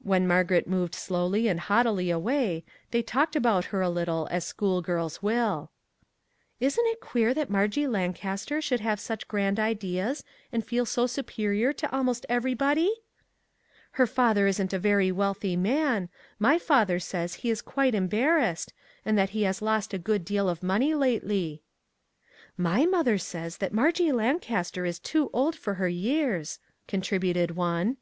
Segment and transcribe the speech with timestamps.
[0.00, 4.80] When Margaret moved slowly and haughtily away, they talked about her a little, as school
[4.80, 5.72] girls will."
[6.70, 11.72] Isn't it queer that Margie Lancaster should" have such grand ideas, and feel so superior
[11.72, 12.94] to almost everybody?
[13.98, 18.72] Her father isn't a very wealthy man; my father says he is quite em barrassed,
[19.04, 21.64] and that he has lost a good deal of money lately.""
[22.72, 27.96] My mother says that Margie Lancaster is too old for her years," contributed one.